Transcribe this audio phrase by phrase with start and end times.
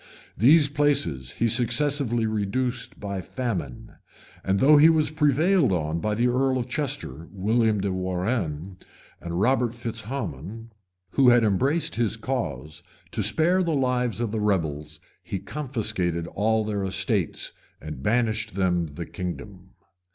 [0.35, 3.97] These places he successively reduced by famine;
[4.43, 8.77] and though he was prevailed on by the earl of Chester, William de Warrenne,
[9.21, 10.71] and Robert Fitz Hammon,
[11.11, 16.65] who had embraced his cause, to spare the lives of the rebels, he confiscated all
[16.65, 19.75] their estates, and banished them the kingdom.